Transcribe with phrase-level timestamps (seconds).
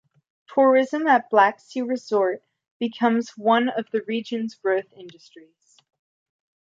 [0.51, 2.43] Tourism at Black Sea resorts
[2.79, 5.77] became one of the region's growth industries.